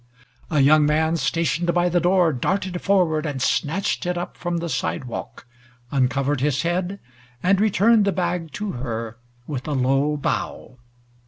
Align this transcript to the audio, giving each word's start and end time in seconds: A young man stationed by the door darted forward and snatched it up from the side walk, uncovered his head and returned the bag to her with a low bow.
A 0.49 0.61
young 0.61 0.87
man 0.87 1.15
stationed 1.15 1.75
by 1.75 1.87
the 1.87 1.99
door 1.99 2.33
darted 2.33 2.81
forward 2.81 3.27
and 3.27 3.39
snatched 3.39 4.07
it 4.07 4.17
up 4.17 4.35
from 4.35 4.57
the 4.57 4.67
side 4.67 5.03
walk, 5.03 5.45
uncovered 5.91 6.41
his 6.41 6.63
head 6.63 6.99
and 7.43 7.61
returned 7.61 8.05
the 8.05 8.11
bag 8.11 8.51
to 8.53 8.71
her 8.71 9.19
with 9.45 9.67
a 9.67 9.73
low 9.73 10.17
bow. 10.17 10.79